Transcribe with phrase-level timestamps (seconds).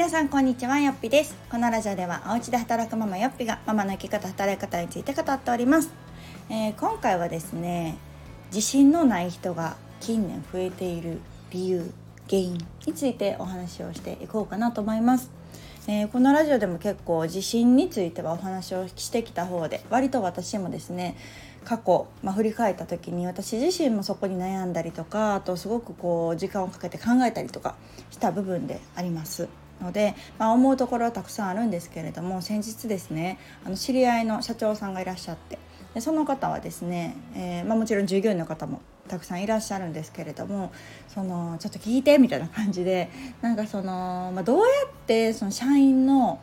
[0.00, 1.36] 皆さんこんにちはよっぴです。
[1.50, 5.90] このラジオではお家で働くママよっぴがママの生き方働き方について語っております、
[6.48, 7.98] えー、今回はですね
[8.46, 11.92] 自信のない人が近年増えている理由
[12.30, 15.30] 原因についてお話をしていこうかなと思います。
[15.86, 21.14] えー、このラジオでも結構地震についてはお話をしてきた方で割と私もですね
[21.66, 27.74] 過去、まあ、振り返った時に私自身もそこに悩んだりとかあとすごくこう時間をかけて考えたりとか
[28.10, 29.46] した部分であります。
[29.80, 35.58] ので、まあ、思うところはたくさんあるんですけれども先日ですねあの知り合いの社長さんがいらっしゃって
[35.94, 40.72] でその方はですね、えー、まあ、もちろん従業員の方もたくさんいらっしゃるんですけれども
[41.08, 43.10] そのちょっと聞いてみたいな感じで
[43.42, 46.40] なんかその、まあ、どうやってその社員の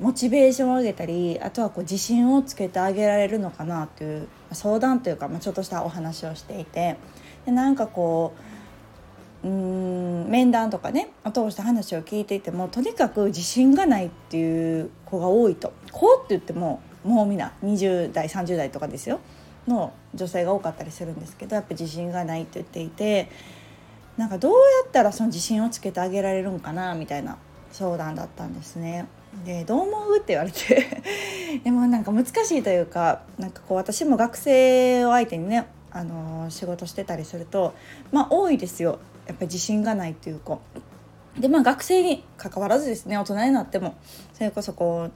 [0.00, 6.96] モチベーションを上げたりあとはこう自信をつけてあげられるのかなという相談というか、まあ、ちょっとしたお話をしていて
[7.46, 8.57] でなんかこう
[9.44, 15.72] うん面談とかね通して話を聞いていてもとにかく自信がないっていう子が多いと。
[15.92, 19.20] こうって言ってももうみんな20代30代とかですよ。
[19.68, 23.30] の女性が多かったりするんですけどやっぱ自信がないって言っていて
[24.16, 24.56] なんかどうや
[24.88, 27.36] ったらその自信をつけてあげられるんかなみたいな
[27.70, 29.06] 相談だったんですね。
[29.44, 30.16] でどう思う？
[30.16, 31.02] って言われて。
[31.62, 37.74] でもなんか難しいというかなんかこう私も学生を相手にねあの仕事してたりすると
[38.10, 38.98] まあ多いですよ。
[39.28, 40.60] やっぱり自信がないっていう子。
[41.38, 43.94] でまあ学生に関わらずですね大人になっても。
[44.32, 45.10] それこそこ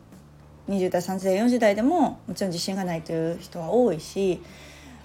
[0.68, 4.40] う20代30代40代でももちろん自信がないという人は多いし。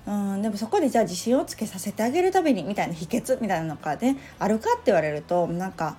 [0.06, 5.98] うんでもそこでじゃあ自信をつけさせてあげるためにみたいな秘訣みたいなのがねあるかって言われるとなんか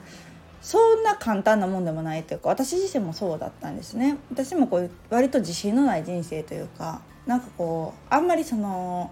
[0.63, 4.17] そんな簡単なもんでもないというか私自身もそうだったんですね。
[4.31, 9.11] 私もこう割と自信のない人生というかなんかこうあんまりその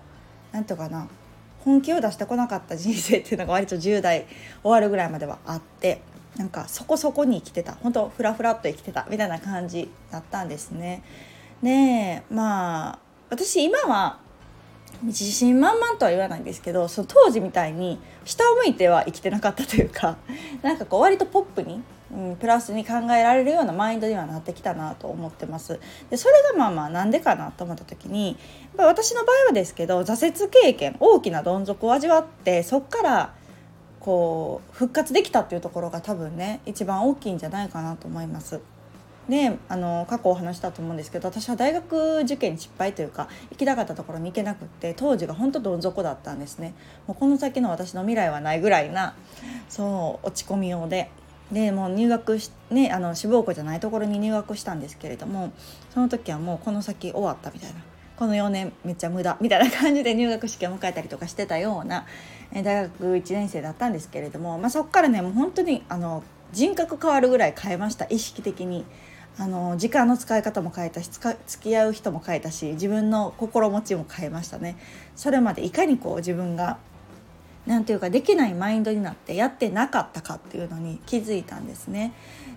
[0.52, 1.06] 何て言うかな。
[1.66, 4.26] 本気を出してこなかった人生っていうのが割と10代
[4.62, 6.00] 終わるぐらいまではあって
[6.36, 11.02] なんかそこそこに生きてた本当フラフラっと生きてたみたいな感じだったんですね。
[11.64, 12.98] でまあ
[13.30, 14.20] 私今は
[15.02, 20.16] 自信満々とは言わないんですけどその当時みたいに下を向いては生きてなかったというか
[20.62, 21.82] なんかこう割とポップに、
[22.16, 25.78] うん、プラスに考えられるようなマインドにはなってきたなと思ってます。
[26.08, 28.36] でそれがまあまあなんでかなと思った時にやっ
[28.76, 33.34] ぱ私の場合はですけど挫折経験大きなどん底を味わってそっから
[34.00, 38.60] こう復活できたっていうところが多分ね一番大きいんじゃないかなと思います。
[39.28, 46.74] であの過去お話したと思うんですけど私は大学受験失敗というか行きたかったところに行けなくって当時が本当どん底だったんですね。
[47.08, 49.14] もうこの先の私の未来はないぐらいな
[49.68, 51.10] そう落ち込みようで。
[51.52, 55.52] でもう入学しねあの志望校じゃないところに入学したんですけれども
[55.94, 57.80] その時はもうこの先終わったみたいな。
[58.16, 62.06] この4年めっちゃ無駄みたいな感じで 入学式を迎えたりとかしてたような
[62.50, 68.06] 大学1年生だったんですけれども、まあ、そこからねもう本当にあの人格変わるぐらい変えました。
[68.08, 68.84] 意識的に。
[69.38, 74.76] あの時間の使い方も変えたし付き合う人も変えたし自分の心持ちも変えましたね。
[75.14, 76.78] それまでいかにこう自分が
[77.66, 82.12] 何ていうかできないマインドになってやってなかったかっていうのに気づいたんですね。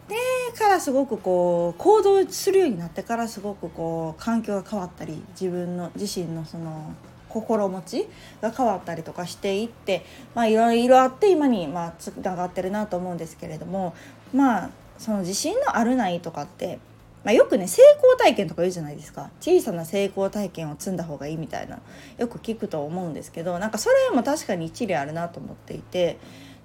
[0.07, 0.15] で
[0.57, 6.93] からすごくこう行動するようになってからすごくこう環境が変わったり自分の自身のその
[7.29, 8.07] 心持ち
[8.41, 10.03] が変わったりとかしていって
[10.33, 13.93] まあいろいろあって今にまあつながってるなと思うんですけれども
[14.33, 16.77] まあその自信のあるないとかって、
[17.23, 19.29] まあ、よくね成功体験とか言うじゃないですか。
[19.41, 21.79] 小さな成功体験を積んだ方がいいみたいな。
[22.17, 26.17] よく聞くと思うんですけどなんかそれも確かに一理あるなと思っていて。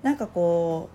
[0.04, 0.90] なんかこ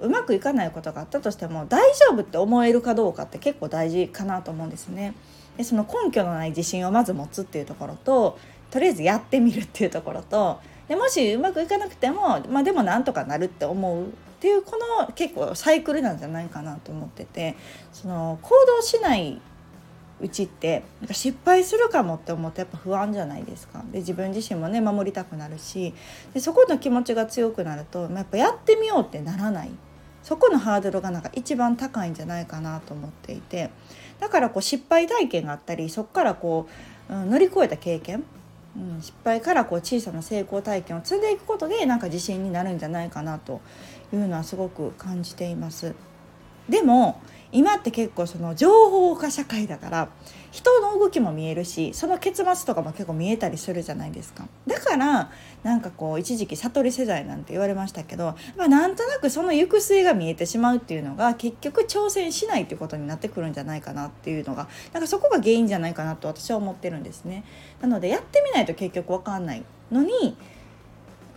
[0.00, 5.14] ううまくいかないことがあったとしても大丈夫って思えるかどうかって結構大事かなと思うんですね。
[5.56, 8.38] でその根拠のない自信をまず持つっていうところと
[8.74, 10.58] とりあえずやってみるっていうところと
[10.88, 17.54] でもしうまくいかなくても、まあ、でもなんとかなるって思うっていうこの結構サイクルなんじゃないかなと思ってて
[17.92, 19.40] その行動しない
[20.20, 23.84] うちってなんか失敗するかもって思うとやっぱ不安じゃないですか。
[23.92, 25.94] で自分自身もね守りたくなるし
[26.32, 29.70] でそこの気持ちが強くなるとやっぱやってみようってならない。
[30.24, 33.70] そこのハードルがなんか一番高いんじゃないかなと思っていて
[34.18, 36.66] だからこう失敗体験があったりそこからこ
[37.10, 38.24] う、乗り越えた経験
[38.76, 43.60] うん、失敗からこう小さな成功体験を積んでいくことでなんか自信になるんじゃないかなと
[44.12, 45.94] いうのはすごく感じています。
[46.68, 47.20] でも
[47.54, 50.08] 今って結構その情報化社会だから
[50.50, 54.48] 人の動きも見えるしその結末とかも結構見えたりするじゃないですか。
[54.66, 55.30] だから
[55.62, 67.44] なんかこう一時期悟り世代なんて言われましたけど、まあ、なんとなくその行く末が見えてしまうっていうのが結局挑戦しないっていうことになってくるんじゃないかなっていうのがなんかそこが原因じゃないかなと私は思ってるんですね。
[67.80, 70.36] なのでやってみないと結局分かんないのに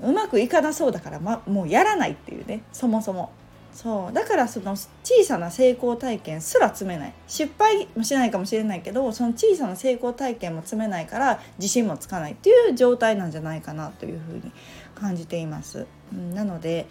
[0.02, 3.32] うまくいかなそうだから、ま、もうやらないっていうねそもそも。
[3.78, 4.14] そう。
[4.14, 7.14] だからその小さな成功体験すら積めない。
[7.28, 14.52] 失敗もしないかもしれないけどその小さな成功体験も積めないから自信もつかないっていう状態なんじゃないかなというふうに
[14.96, 15.86] 感じています。
[16.12, 16.88] うん、なので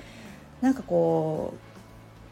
[0.60, 1.54] なんかこ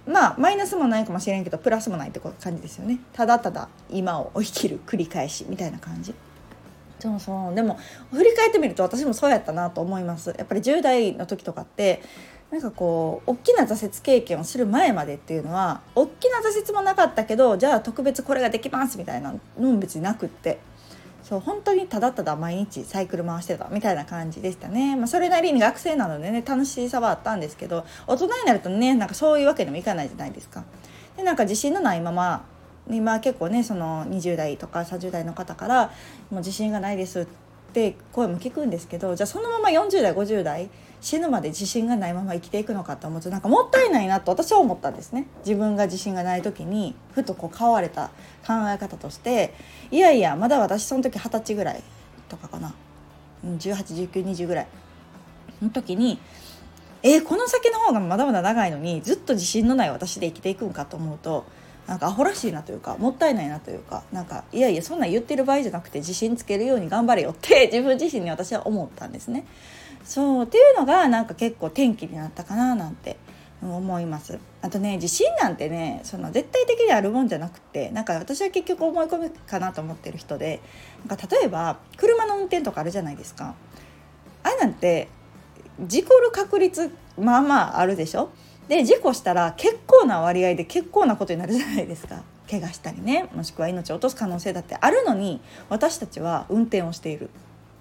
[0.07, 3.01] うまあマイナスもないかもしれんけどプラスもないって感じですよね。
[3.13, 6.15] ただただ今を生きる繰り返しみたいな感じ。
[7.01, 7.55] そうそう。
[7.57, 7.77] でも
[8.13, 10.33] 振り返ってみると私もそうやったなと思います。
[10.39, 12.01] やっぱり10代の時とかって
[12.55, 20.61] なんかこう大きな挫折経験をする前までっていうのは大きな挫折もなかったけどじゃあ特別これができますみたいなのも別になくって
[21.25, 30.63] そう本当にただただ毎日サイクル回してたみたいな感じでしたね、まあ、それなりに学生なのでね楽しさはあったんですけど大人になるとねなんかそういうわけにもいかないじゃないですか。
[31.17, 32.45] でなんか自信のないまま
[32.89, 35.91] 今結構ねその20代とか30代の方から
[36.31, 37.27] 「もう自信がないです」
[37.75, 45.27] って声も聞くんですけどじゃあそのまま40代50代死ぬまで自信がないまま生きていくのかと思うとなんかもったいないなと私は思ったんですね。
[45.45, 48.09] 自分が自信がない時にふとこう変われた
[48.47, 49.53] 考え方として
[49.91, 51.83] いやいやまだ私その時二十歳ぐらい
[52.29, 52.75] とかかな。
[53.45, 54.67] 181920ぐらい。
[55.61, 56.21] の時に
[57.03, 61.45] えー、この先の方がまだまだ長いのにずっと自信のない私で生きていくんかと思うと
[61.87, 69.47] なんかアホらしいなというかもったいないなというかなんかいやいやそんなん言ってる場合じゃなくて自信つけるように頑張れよって 自分自身に私は思ったんですね。
[70.05, 73.17] そうっていうのがなんか結構転機になったかななんて
[73.63, 74.39] 思います。
[74.61, 80.61] あとね自信なんてねその絶対的にあるもんじゃなくてなんか私は結局思い込みかなと思ってる人で
[81.07, 83.55] なんか例えば車の運転とかあるじゃないですか。
[84.43, 85.09] あれなんて
[85.81, 88.31] 事故る確率まあまああるでしょ。
[88.69, 92.23] で事故したら結構な割合で結構なことになるじゃないですか。
[92.51, 95.41] 怪我したりねもしくは命を落とす可能性だってあるのに
[95.71, 97.31] 私たちは運転をしている、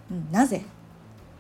[0.10, 0.58] うん、なぜ？
[0.58, 0.62] っ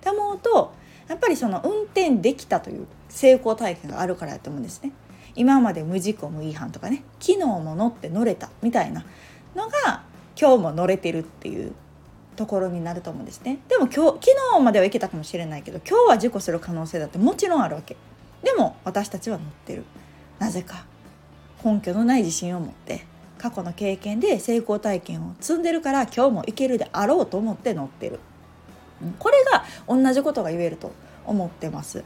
[0.01, 0.73] て思うと
[1.07, 4.91] やっぱりその運転できたという成功体験があるからやと思うんですね。
[5.35, 9.03] 今まで無事故無違反とかね昨日も乗って乗れたみたいな
[9.55, 10.03] のが
[10.39, 11.73] 今日も乗れてるっていう
[12.35, 13.59] ところになると思うんですね。
[13.67, 17.95] でも今日昨日まではいけたかもしれないけど今日は事故する可能性だってもちろんあるわけ。
[18.43, 19.83] でも私たちは乗ってる。
[20.39, 20.85] なぜか。
[21.63, 23.05] 根拠のない自信を持って。
[23.37, 28.19] 過去の経験で成功体験を積んでるから今日もいけるであろうと思って乗ってる。
[29.19, 30.93] これが同じことが言えると
[31.25, 32.05] 思ってます。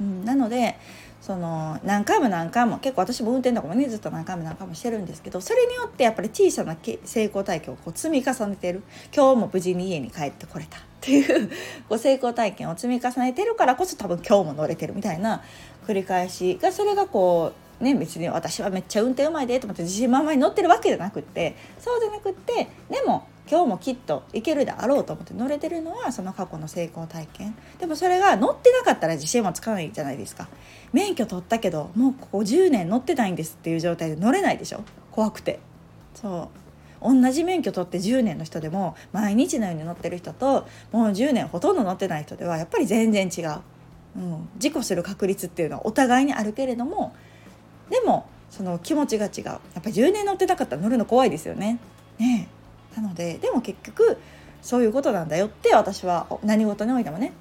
[0.00, 0.76] うん、なので
[1.20, 8.82] その何回も何回も結構私も運転とかもねずっと何回も何回もしてるんですけどそれによってやっぱり小さな成功体験をこう積み重ねてる。
[9.12, 10.78] 今日も無事に家に帰ってこれた。
[11.06, 11.48] っていう
[11.88, 15.44] こう成功体験を積み重ねてるからこそ多分今日も乗れてるみたいな
[15.86, 27.54] 繰り返しがそれがこうね別に私はめっちゃ運転うまいでと思って自信満々に乗ってるわけじゃなくってそうじゃなくってでも今日もきっといけるであろうと思って乗れてるのはその過去の成功体験。
[27.78, 30.48] でもそれが乗ってなかったら自信もつかないじゃないですか。
[30.92, 34.82] 免許取ったけどもうここ10年乗ってないんですっていう状態で乗れないでしょ。
[35.12, 35.60] 怖くて。
[36.14, 36.65] そう。
[37.02, 43.60] 同じ免許取って10年の人でも毎日のように乗ってる人ともう10年ほとんど乗ってない人ではやっぱり全然違う、
[44.16, 47.14] うん、事故する確率っていうのはお互いにあるけれども
[47.90, 49.44] でもその気持ちが違う。
[49.44, 51.78] やっぱり10年乗ってなかったら乗るの怖いですよね。
[52.18, 52.48] ね
[52.96, 54.18] なのででも結局
[54.62, 57.32] そういうことなんだよって私は何事においてもね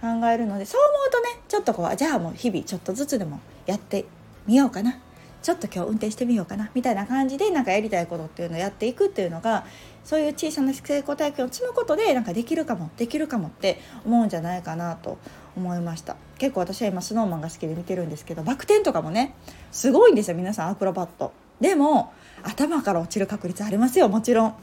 [0.00, 4.04] 考えるのでそう思うとねちょっとこうじゃあもう日々ちょっとずつでもやって
[4.46, 4.98] みようかな。
[5.42, 9.64] ちょっと今日運転してみようかなみたいな感じでなんかやりたいことっていうのをやっていくっていうのが
[10.04, 15.18] そういう小さな成功体験を積むことでなんかできるかもできるかもって思うんじゃないかなと
[15.56, 16.16] 思いました。
[16.38, 19.34] 結構私は今スノーマンが好きで見てるんですけどバク転とかもね
[19.72, 20.68] すごいんですよ皆さん。
[20.70, 24.54] アクロバットでも頭から落ちる確率ありますよもちろん。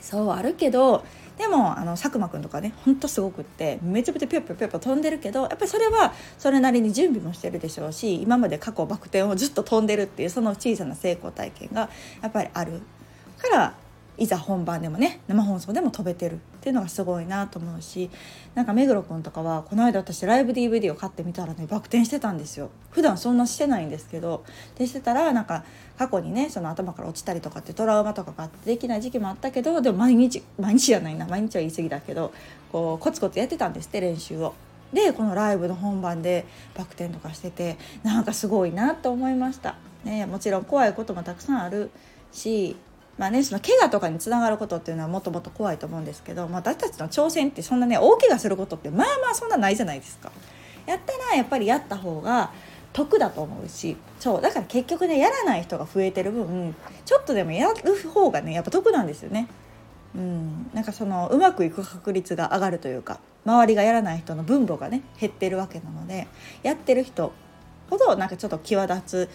[0.00, 1.04] そうあるけど
[1.40, 11.88] でもあの佐久間くんとかねほんとすごくってめちゃめちゃぴょぴょぴょぴょ飛んでるけどやっぱりそれはそれなりに準備もしてるでしょうし今まで過去バク転をずっと飛んでるっていうその小さな成功体験が
[12.20, 12.82] やっぱりある。
[13.38, 13.74] から
[14.20, 18.10] いざ本番でもね生放送でも飛べてるっていうのがすごいなと思うし
[18.54, 24.44] なんか目黒君とかはこの間私ライブ DVD を買ってみたらねバク転してたんですよ普段そんなしてないんですけど
[24.76, 25.64] でしてたらなんか
[25.96, 32.34] 過去にねその頭から落ちたりとかってトラウマとかがあってできない時期もあったけどでも毎日毎日じゃないな毎日は言い過ぎだけど
[32.70, 34.54] こうコツコツやってたんですって練習を。
[34.92, 39.76] でこのライブの本番でバク転とかしててなんかすごいなと思いました。
[40.02, 41.90] ね、もちろん怖いこともたくさんある
[42.32, 42.76] し
[43.18, 50.32] まあね、その怪我とかにつながることっていうのはもっともっと怖いと思うんですけど、まあ、私たちの挑戦ってそんなね大怪我することってまあまあそんなないじゃないですか。
[50.86, 52.50] やったらやっぱりやった方が
[52.92, 56.74] 得だと思うしそうだから結局ねやらない人が増えてる分
[57.04, 59.48] ちょっとでもやる方がねやっぱ得なんですよね。
[60.12, 66.26] うん、なんかそのうまくいく確率が上がるというか周りがやらない人の分母がね減ってるわけなので
[66.64, 67.32] やってる人
[67.90, 68.16] ほど。
[68.16, 69.28] なんかちょっと際立つ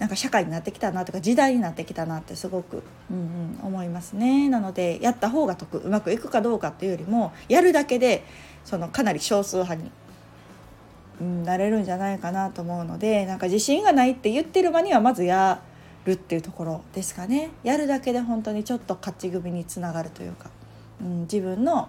[0.00, 4.48] なんか社会になってきたなとか時代になってきたなってすごく、うんうん、思いますね。
[4.48, 8.24] なのでやった方が得うまくいくかどうかっていうよりもやるだけで
[8.64, 9.90] そのかなり少数派に、
[11.20, 15.60] うん、なれるんじゃないかなと思うのでなんか自信がないって言ってる場にはまずや
[16.06, 17.50] るっていうところですかね。
[17.62, 20.48] やるだけで本当にちょっと勝ち組につながるというか、
[21.00, 21.88] うん、自分の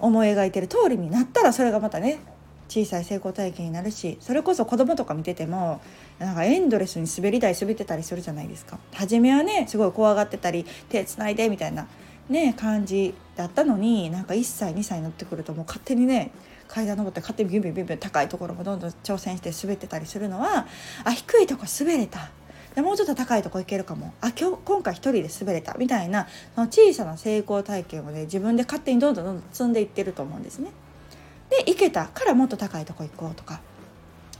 [0.00, 2.18] 思い描いてる通りになったらそれがまたね
[2.72, 5.82] 小さい成功体験になるしそれこそ子供とか見てても
[6.18, 8.78] なんかエンドレスに滑り台滑ってたりするじゃないですか。
[8.94, 11.86] 初めはねすごい怖がってたり手つないでみたいな
[12.30, 16.30] ね感じだったのになんか1歳2歳になってくるともう勝手にね
[16.66, 20.66] 階段登って勝手にビュンビュンビュンビュン高いところもどんどん挑戦して滑ってたりするのは
[21.04, 22.30] あ低いとこ滑れた。
[22.74, 24.14] でもうちょっと高いとこ行けるかも。
[24.22, 25.74] あ今日今回一人で滑れた。
[25.74, 30.70] みたいなその小さな成功体験をね自分で勝手にどんどんどんどん積んでいってると思うんですね。
[31.52, 33.60] で行けたからもっと高いとこ行こうとか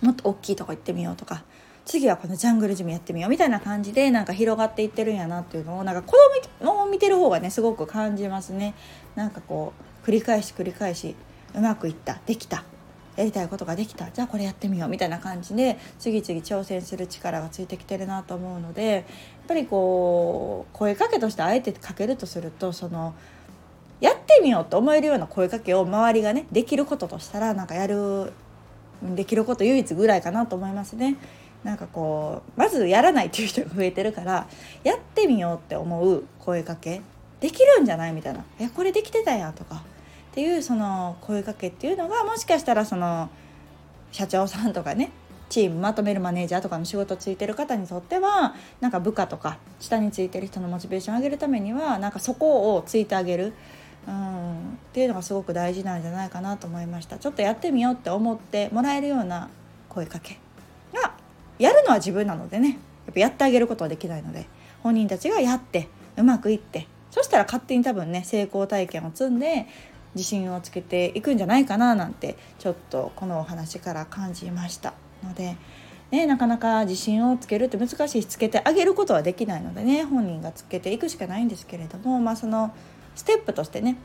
[0.01, 1.45] もっと大きいとこ行ってみようとか
[1.85, 6.17] 次はこのジャングルジムやってみようみたいな感じでなんか広がっていってるんやなっていうのをなんか子
[6.61, 8.75] 供を見てる方がねすごく感じますね。
[9.17, 9.73] なんかこ
[10.05, 11.17] う繰り返し繰り返し
[11.55, 12.65] うまくいったできた
[13.17, 19.05] やりたいことができたじゃあこれやってみようみたいな感じで次々挑戦する力がついてきてるなと思うのでやっ
[19.49, 23.15] ぱりこう声かけとしてあえてかけるとするとその
[24.03, 28.33] やってみようと思えるような声かけを周りがねできることとしたらなんかやる
[29.03, 31.17] できること唯一ぐらいかなと思いますね。
[31.65, 34.49] なんかこうまずやらないっていう人が増えてるから
[34.83, 37.01] やってみようって思う声かけ
[37.41, 39.83] できるんじゃないみたいな「えこれできてたや」とか。
[40.33, 43.29] っていうその声かけっていうのがもしかしたらその
[44.13, 45.11] 社長さんとかね
[45.51, 53.53] チームまとめるマネージャーとかの仕事ついてる方にとってはなんか部下とか下についてる人のモチベーションを上げるためにはなんかそこをついてあげる、
[54.07, 54.61] うん、っ
[54.93, 57.19] ていうのがすごく大事なんじゃないかなと思いました。
[57.19, 59.49] ちょっとやってみようって思ってもらえるような
[59.89, 60.39] 声かけ
[60.93, 61.15] が
[61.59, 62.79] やるのは自分なのでね。
[63.07, 64.47] やっぱやってあげることはできないので。
[64.83, 69.67] 本人たちがやってうまくいってそしたら勝手に多分ね成功体験を積んで
[70.15, 74.93] 自信をつけていくんじゃないかななんてちょっとこのお話から感じました
[75.23, 75.57] ので、
[76.11, 82.75] ね、なかなか自信をつけるって難しいしつけてあげることはできないのでね本人がつけていくしかないんですけれども、まあ、その
[83.15, 83.97] ステップとしてね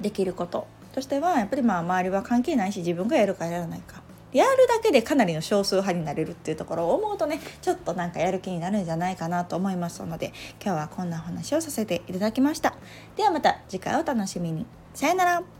[0.00, 4.02] できることとしてはやっぱりまあ周りは関係ないし自分がやるかやらないか。
[4.32, 10.32] やるだけでかなりの少数派になれるっていうところを思うとねちょっとなんかやる気になるんじゃないかなと思いますので
[10.64, 12.76] 今日はこんなお話をさせていただきました。
[13.16, 14.66] ではまた次回お楽しみに。
[14.94, 15.59] さよなら。